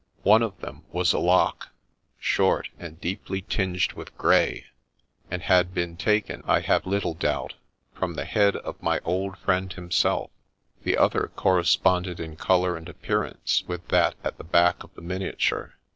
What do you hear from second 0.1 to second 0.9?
One of them